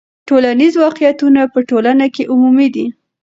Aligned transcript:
ټولنیز 0.29 0.73
واقعیتونه 0.83 1.41
په 1.53 1.59
ټولنه 1.69 2.05
کې 2.15 2.23
عمومي 2.33 2.67
دي. 2.75 2.85